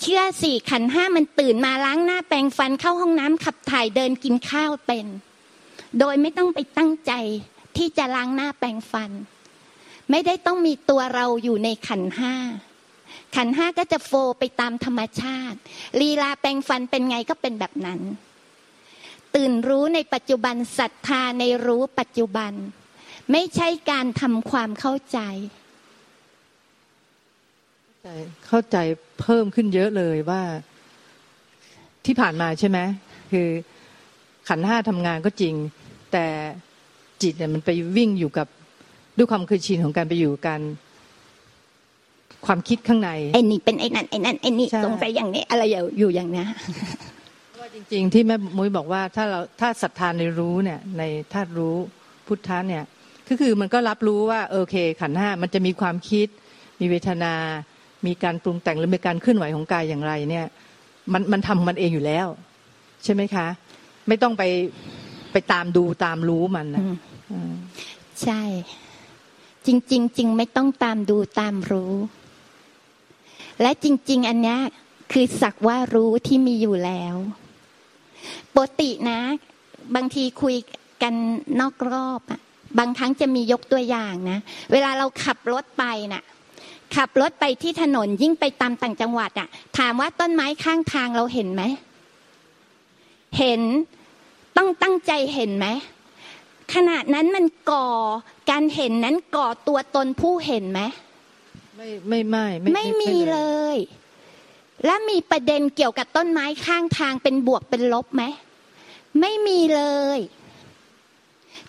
[0.00, 5.06] เชื่อสิขันห้ามันตื่นมาล้างหน้าแปรงฟันเข้าห้องน้ำขับถ่ายเดินกินข้าวเป็น
[5.98, 7.12] โดยไม่ต้องไปตั้งใจ
[7.76, 9.10] ที่จะล้างหน้าแปรงฟัน
[10.10, 12.34] ไม่ได้ต้องมีตัวเราอยู่ในขันห้า
[13.36, 15.58] ขันห้าก็จะโฟไปตามธรรมชาติ
[16.00, 18.00] ลีลาแปรงฟันเป็นไงก็เป็นแบบนั้น
[19.34, 22.52] ตื่นรู้ในปัจจุบันศรัทธาในรู้ปัจจุบัน
[23.32, 25.18] ไม่ใช่การทำความเข้าใจ
[28.46, 28.76] เข้าใจ
[29.20, 30.42] เพิ่มขึ้นเยอะเลยว่า
[32.06, 32.78] ที่ผ่านมาใช่ไหม
[33.32, 33.48] คือ
[34.48, 35.54] ขันห้าทำงานก็จริง
[36.12, 36.26] แต่
[37.22, 38.46] จิตเนี่ยมันไปวิ่งอยู่กับ
[39.16, 40.60] ด้วยความเคยชินของการไปอยู่กัน
[42.46, 45.62] ความคิดข้างในไอ้นี่เป็นไอ้นั่นไอ้นั่นไอ้นี่ใช่สงสัยอย่างนี้ อะไร
[45.98, 46.44] อยู่อย่างนี้
[47.60, 51.76] ว่าจริง ๆ ที่แม่มุ้ยบอกว่าถ้าเราถ้าศรัทธาในรู้เนี่ย ในธาตุรู้
[52.26, 52.84] พุทธะเนี่ย
[53.28, 56.28] ก็คือมันก็รับรู้ว่าโอเค ขันธ์ห้ามันจะมีความคิด
[56.80, 57.34] มีเวทนา
[58.06, 60.46] มีการปรุงแต่งหรือมีการเคลื่อนไหวของกายอย่างไรเนี่ย
[61.12, 62.26] มันมันทำมันเองอยู่แล้ว
[63.04, 63.46] ใช่ไหมคะ
[64.08, 64.42] ไม่ต้องไป
[65.32, 66.96] ไปตามดูตามรู้มันนะอืม
[67.30, 67.52] อืม
[68.22, 68.42] ใช่
[69.66, 71.94] จริงๆจริงไม่ต้องตามดูตามรู้
[73.62, 74.58] และจริง ๆ อันเนี้ย
[75.12, 77.16] คือสักว่ารู้ที่มีอยู่แล้ว
[78.54, 79.20] ปกตินะ
[79.94, 80.56] บางทีคุย
[81.02, 81.14] กัน
[81.60, 82.40] นอกรอบอะ
[82.78, 84.38] บางครั้งจะมียกตัวอย่างนะ
[84.72, 86.22] เวลาเราขับรถไปน่ะ
[86.96, 91.62] ขับรถไปที่ถนนยิ่งไปตามต่างจังหวัดอะถามว่าต้นไม้ข้างทางเราเห็นไหม
[93.38, 93.62] เห็น
[94.56, 95.66] ต้องตั้งใจเห็นไหม
[96.74, 97.88] ขณะนั้นมันก่อ
[98.50, 100.80] การเห็นนั้นก่อตัวตนผู้เห็นไหม
[101.76, 103.40] ไม่ไม่ไม่ไม่มีเล
[103.74, 103.76] ย
[104.84, 108.22] และมีประเด็นเกี่ยวกับต้นไม้ข้างทางเป็นบวกเป็นลบไหม
[109.20, 109.82] ไม่มีเล
[110.16, 110.18] ย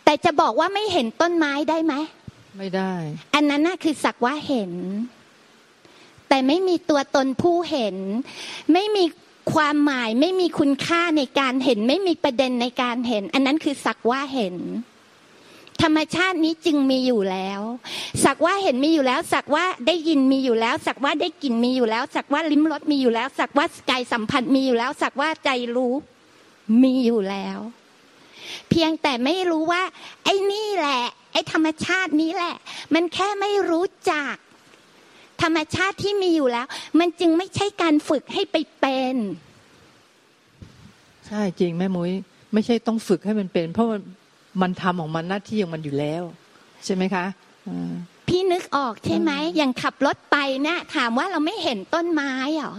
[0.04, 1.94] แต่จะบอกว่าไม่เห็นต้นไม้ได้ไหม
[2.58, 2.94] ไม่ได้
[3.34, 4.72] อันนั้นน่ะคือสักว่าเห็น
[6.30, 7.98] แต่ไม่มีตัวตนผู้เห็น
[8.74, 9.06] ไม่มี
[9.54, 14.58] ความหมายไม่มีคุณค่าในการเห็น ไม่มีประเด็นในการเห็น อันนั้นคือสักว่าเห็น
[15.82, 17.62] ธรรมชาตินี้จึงมีอยู่แล้ว
[18.24, 25.94] สักว่าเห็นมีอยู่แล้ว สักว่าได้ยินมีอยู่แล้ว สักว่าได้กลิ่นมีอยู่แล้ว สักว่าลิ้มรสมีอยู่แล้ว สักว่ากายสัมผัสมีอยู่แล้ว สักว่าใจรู้
[26.84, 27.60] มีอยู่แล้ว
[28.70, 29.84] เพียงแต่ไม่รู้ว่า
[30.24, 32.56] ไอ้นี่แหละ ไอ้ธรรมชาตินี้แหละ
[32.94, 34.36] มันแค่ไม่รู้จัก
[35.48, 36.68] รรมชาติที่มีอยู่แล้ว
[37.00, 39.16] มันจึงไม่ใช่การฝึกให้ไปเป็น
[41.28, 42.12] ใช่จริงแม่มุ้ย
[42.54, 44.02] ไม่ใช่ต้องฝึกให้มันเป็น เพราะมัน
[44.62, 46.24] มันทำของมันหน้าที่ของมันอยู่แล้ว
[46.86, 47.26] ใช่ไหมคะ
[47.68, 47.94] อ่า
[48.28, 52.76] พี่นึกออกใช่ไหมอย่างขับรถไปเนี่ยถามว่าเราไม่เห็นต้นไม้เหรอ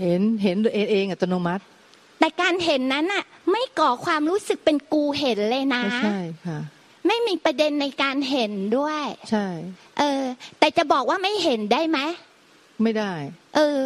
[0.00, 1.62] เห็นเห็นเองเองอัตโนมัติ
[2.18, 6.58] แต่การเห็นนั้นน่ะไม่ก่อความรู้สึกเป็นกูเห็นเลยนะไม่ใช่ค่ะ
[7.10, 9.46] ไม่มีประเด็นในการเห็นด้วย ใช่
[9.98, 10.22] เออ
[10.58, 11.98] แต่จะบอกว่าไม่เห็นได้ไหม
[12.82, 13.12] ไม่ได้
[13.56, 13.82] เออ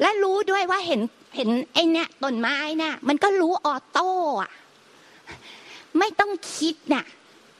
[0.00, 1.00] และรู้ด้วยว่าเห็น
[1.36, 4.10] เห็นไอเนี่ยต้นไม้น่ะ มันก็รู้ออโต้
[4.42, 4.50] อะ
[5.98, 7.04] ไม่ต้องคิดน่ะ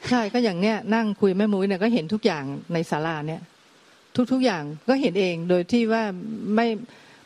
[0.08, 3.40] ใช่ก็อย่างเนี้ยนั่งคุยแม่มุ้ยเนี่ยก็เห็นทุกอย่างในศาลาเนี่ย
[4.16, 6.02] ทุกทุกอย่างก็เห็นเองโดยที่ว่า
[6.54, 6.66] ไม่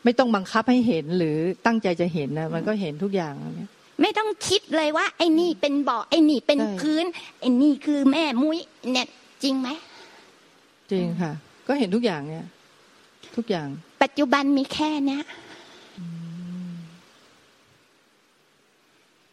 [0.03, 3.69] ไม่ต้องบังคับให้เห็นหรือตั้งใจจะเห็นนะมันก็เห็นทุกอย่างเนี่ย
[4.01, 7.05] ไม่ต้องคิดเลยว่า ไอ้นี่เป็นเบาะไอ้นี่เป็นใช่พื้น
[7.39, 8.59] ไอ้นี่คือแม่มุ้ย
[8.91, 9.07] เนี่ย
[9.43, 9.69] จริงไหม
[10.91, 11.31] จริงค่ะ
[11.67, 12.45] ก็เห็นทุกอย่างเนี่ย
[13.35, 13.67] ทุกอย่าง
[14.01, 15.23] ปัจจุบันมีแค่เนี้ย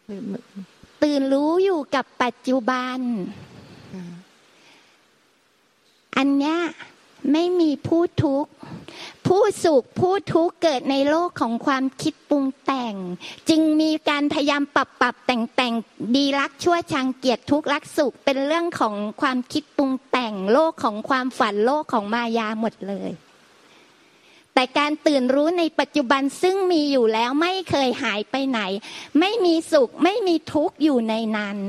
[0.05, 0.39] ไม่ไม่
[1.03, 2.99] ตื่นรู้อยู่กับปัจจุบัน
[3.93, 4.05] ค่ะ
[6.17, 6.57] อันเนี้ย
[7.31, 8.51] ไม่มีผู้ทุกข์
[9.27, 12.95] ผู้สุขผู้ทุกข์เกิดในโลกของความคิดปรุงแต่ง
[13.49, 15.73] จึงมีการพยายามปรับปรับแต่งแต่ง
[16.15, 23.11] ดีรักชั่วชังเกียรติทุกข์รักสุขเป็นเรื่องของความคิดปรุงแต่งโลกของความฝันโลกของมายาหมดเลย
[24.53, 28.59] แต่การตื่นรู้ในปัจจุบันซึ่งมีอยู่แล้วไม่เคยหายไปไหน
[29.19, 31.59] ไม่มีสุขไม่มีทุกข์อยู่ในนั้น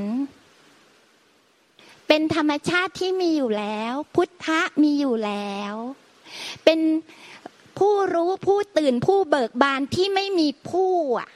[2.07, 5.73] เป็นธรรมชาติที่มีอยู่แล้ว พุทธะมีอยู่แล้ว
[6.65, 6.79] เป็น
[7.77, 11.29] ผู้รู้ผู้ตื่นผู้เบิกบานที่ไม่มีผู้อะ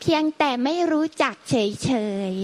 [0.00, 1.90] เพียงแต่ไม่รู้จักเฉ
[2.32, 2.34] ย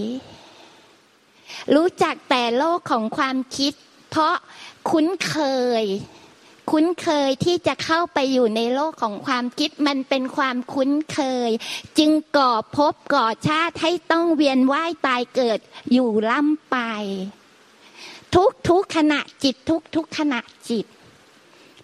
[0.63, 3.73] ๆ รู้จักแต่โลกของความคิด
[4.11, 4.35] เพราะ
[4.91, 5.37] คุ้นเค
[5.83, 5.85] ย
[6.71, 11.51] คุ้นเคยที่จะเข้าไปอยู่ในโลกของความคิดมันเป็นความคุ้นเคย
[11.99, 15.59] จึงก่อภพก่อชาติให้ต้องเวียนว่ายตายเกิด
[15.93, 16.77] อยู่ล่ำไป
[18.35, 20.41] ทุกทุกขณะจิตทุกทุกขณะ
[20.71, 20.87] จิต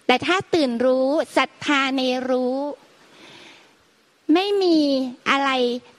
[0.05, 2.57] แต่ถ้าตื่นรู้ศรัทธาในรู้
[4.33, 4.77] ไม่มี
[5.29, 5.49] อะไร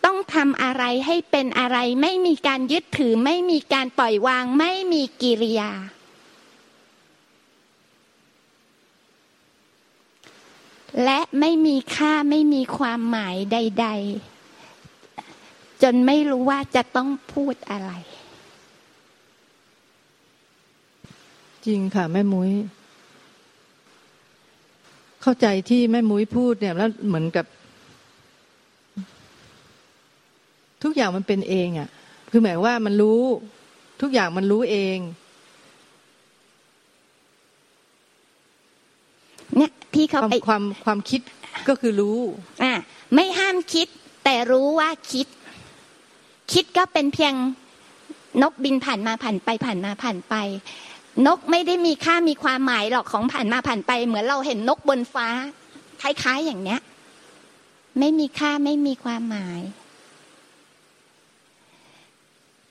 [0.05, 5.73] ต้องทำอะไรให้เป็นอะไร ไม่มีการยึดถือ ไม่มีการปล่อยวาง ไม่มีกิริยา
[11.05, 13.89] และไม่มีค่าไม่มีความหมายใด
[14.65, 17.93] ๆ จนไม่รู้ว่าจะต้องพูดอะไร
[21.66, 22.53] จริงค่ะ แม่มุ้ย
[25.23, 27.46] เข้าใจที่แม่มุ้ยพูดเนี่ย แล้วเหมือนกับ
[30.83, 31.88] ทุกอย่างมันเป็นเองอะ่ะ
[32.31, 33.23] คือหมายว่ามันรู้
[34.01, 34.99] ทุกอย่างมันรู้เอง
[39.57, 41.20] เนี่ยพี่คเขาวามไปความความคิด
[41.68, 42.18] ก็คือรู้
[42.62, 42.73] อะ
[43.14, 43.88] ไม่ห้ามคิด
[44.25, 45.27] แต่รู้ว่าคิด
[46.53, 47.35] คิดก็เป็นเพียง
[48.42, 50.35] นกบินผ่านมาผ่านไปผ่านมาผ่านไป
[51.27, 55.29] นกไม่ได้มีค่ามีความหมายหรอกของผ่านมาผ่านไป เหมือนเราเห็นนกบนฟ้า
[56.01, 56.81] คล้ายๆอย่างเนี้ย
[57.99, 59.61] ไม่มีค่าไม่มีความหมาย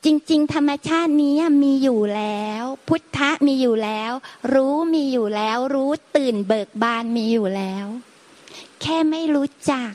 [0.06, 4.12] จริง ๆ ธรรมชาตินี้มีอยู่แล้ว พุทธะมีอยู่แล้ว
[4.54, 7.86] รู้มีอยู่แล้ว รู้ตื่นเบิกบานมีอยู่แล้ว
[8.82, 9.92] แค่ไม่รู้จัก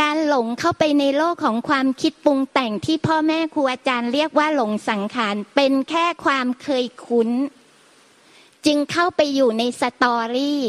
[0.00, 7.30] การหลงเข้าไปในโลกของความคิดปรุงแต่งที่พ่อแม่ครูอาจารย์เรียกว่าหลงสังขารเป็นแค่ความเคยคุ้น
[8.66, 10.60] จึงเข้าไปอยู่ในสตอรี่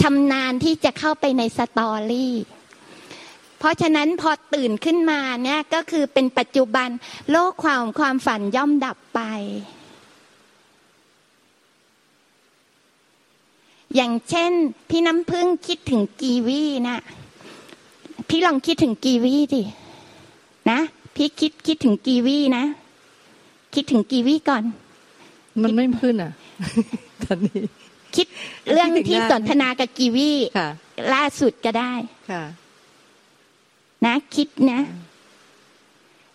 [0.00, 2.34] ชำนาญที่จะเข้าไปในสตอรี่
[3.58, 6.88] เพราะฉะนั้นพอตื่นขึ้นมาเนี่ยก็คือเป็นปัจจุบัน
[7.30, 9.20] โลกความความฝันย่อมดับไป
[13.94, 14.52] อย่างเช่น
[14.90, 17.00] พี่น้ำพึ่งคิดถึงกีวีนะ
[18.28, 19.62] พี่ลองคิดถึงกีวีดิ
[20.70, 20.78] นะ
[21.14, 22.64] พี่คิดคิดถึงกีวีนะ
[23.74, 24.64] คิดถึงกีวีก่อน
[25.62, 26.32] มันไม่ขึ้นอะ
[27.22, 27.60] ตอนนี้
[28.16, 28.26] คิด
[28.72, 30.68] เรื่องคิดถึงที่ได้สนทนากับกีวีค่ะ
[31.14, 31.92] ล่าสุดก็ได้
[32.30, 32.42] ค่ะ
[34.06, 34.80] นะคิดนะ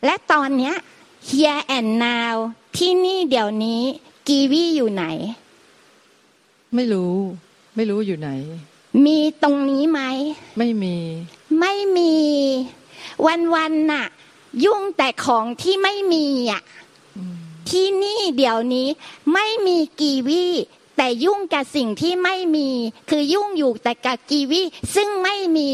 [0.06, 0.76] และตอนเนี้ย
[1.30, 2.34] here and now
[2.78, 3.82] ที่นี่เดี๋ยวนี้
[4.28, 5.06] กีวีอยู่ไหน
[6.76, 7.13] ไม่รู้
[7.76, 8.30] ไม่รู้อยู่ไหน
[9.06, 10.02] มีตรงนี้ไหม
[10.58, 10.95] ไม่มี
[11.60, 12.13] ไม่มี
[13.26, 14.06] วันวันๆน่ะ
[14.65, 16.62] ยุ่งแต่ของที่ไม่มีอะ
[17.17, 17.36] อืม
[17.69, 18.88] ที่นี่เดี๋ยวนี้
[19.34, 20.45] ไม่มีกีวี
[20.97, 22.69] แต่ยุ่งกับสิ่งที่ไม่มี
[23.10, 24.62] คือยุ่งอยู่แต่กับกีวี
[24.95, 25.69] ซึ่งไม่มี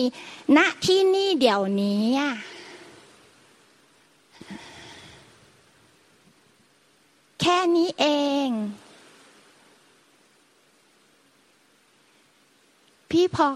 [0.58, 2.32] ณที่นี่เดี๋ยวนี้อะ
[7.42, 8.06] แค่นี้เอ
[8.48, 8.50] ง
[13.14, 13.48] พี่พอ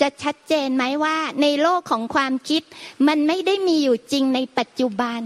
[0.00, 2.62] จะชัดเจนไหมว่า ในโลกของความคิด
[3.06, 5.22] มันไม่ได้มีอยู่จริงในปัจจุบัน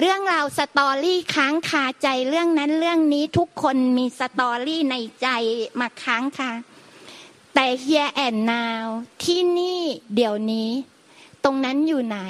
[0.00, 5.28] เรื่องราว story ค้างคาใจเรื่องนั้นเรื่องนี้ทุกคนมี story ในใจ
[5.80, 6.50] มาค้างคา
[7.54, 8.84] แต่ here and now
[9.24, 9.80] ที่นี่
[10.14, 10.70] เดี๋ยวนี้
[11.44, 12.20] ตรงนั้นอยู่ไหน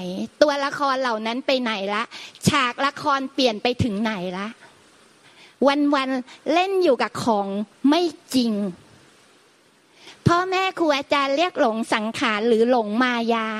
[0.42, 2.02] ตัวละครเหล่านั้นไปไหนละ
[2.48, 4.48] ฉากละครเปลี่ยนไปถึงไหนละ
[5.94, 7.48] วันๆเล่นอยู่กับของ
[7.88, 8.02] ไม่
[8.34, 8.52] จริง
[10.26, 13.50] พ่อแม่ครูอาจารย์เรียกหลงสังขารหรือหลงมายา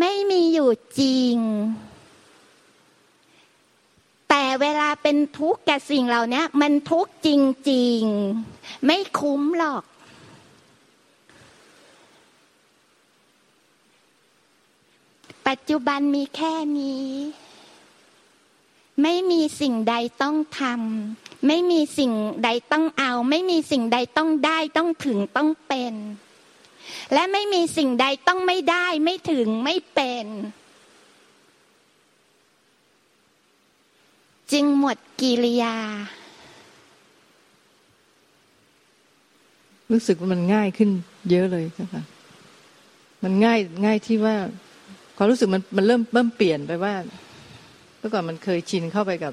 [0.00, 0.70] ไม่มีอยู่
[1.00, 1.36] จริง
[4.28, 7.28] แต่เวลาเป็นทุกข์กับสิ่งเหล่านี้มันทุกข์จ
[7.70, 8.00] ริง
[8.44, 9.84] ๆ ไม่คุ้มหรอก
[15.48, 17.08] ปัจจุบันมีแค่นี้
[19.02, 22.12] ไม่มีสิ่งใดต้องทำไม่มีสิ่ง
[22.44, 25.94] ใดต้องเอา ไม่มีสิ่งใดต้องได้ต้องถึงต้องเป็น
[27.12, 30.26] และไม่มีสิ่งใดต้องไม่ได้ ไม่ถึงไม่เป็น
[34.52, 35.76] จึงหมดกิริยา
[39.92, 40.90] รู้สึกว่ามันง่ายขึ้น
[41.30, 42.02] เยอะเลยค่ะ
[43.22, 44.36] มันง่ายง่ายที่ว่า
[45.16, 46.94] ความรู้สึกมันมันเริ่มเริ่มเปลี่ยนไปว่า
[48.06, 49.32] มื่อก่อนมันเคยชินเข้าไปกับ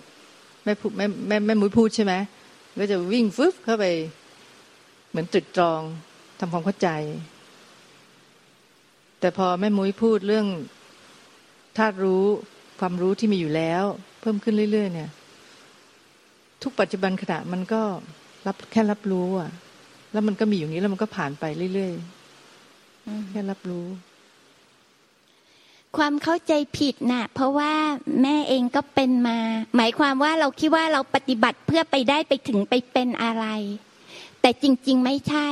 [0.64, 2.14] แม่พูแม่แม่แม่มุ้ยพูดใช่ไหม
[2.80, 3.86] ก็จะวิ่งฟึบเข้าไป
[5.10, 5.82] เหมือนตรึกตรอง
[6.40, 6.90] ทำความเข้าใจ
[9.20, 10.48] แต่พอแม่มุ้ยพูดเรื่อง
[11.78, 12.26] ธาตุรู้
[12.80, 13.84] ความรู้ที่มีอยู่แล้ว
[14.22, 15.10] เพิ่มขึ้นเรื่อย ๆ เนี่ย
[16.64, 17.82] ทุกปัจจุบันขณะมันก็
[18.48, 19.52] รับแค่รับรู้ อะ
[20.12, 23.86] แล้วมันก็มีอย่างนี้แล้วมันก็ผ่านไปเรื่อยๆแค่รับรู้
[25.98, 27.74] ความเข้าใจผิดน่ะ เพราะว่า
[28.22, 29.40] แม่เองก็เป็นมา
[29.76, 33.46] หมายความว่าเราคิดว่าเราปฏิบัติเพื่อไปได้ไปถึงไปเป็นอะไร
[34.42, 35.50] แต่จริง ๆ ไม่ใช่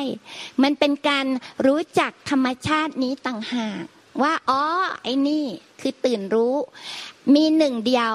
[0.64, 1.26] มันเป็นการ
[1.66, 3.84] รู้จักธรรมชาตินี้ต่างหาก
[4.22, 4.64] ว่าอ๋อ
[5.04, 5.46] ไอ้นี่
[5.82, 6.56] คือตื่นรู้
[7.34, 8.14] มีหนึ่งเดียว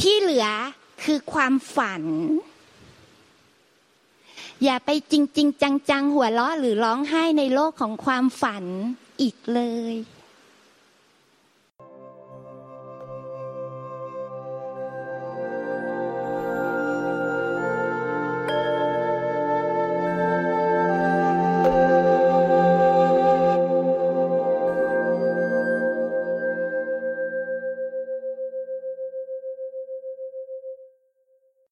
[0.00, 0.48] ที่เหลือ
[1.04, 2.02] คือความฝัน
[4.64, 8.64] อย่าไปจริง ๆ จัง ๆ หัวเราะหรือร้องไห้ในโลกของความฝัน
[9.20, 9.94] อีกเลย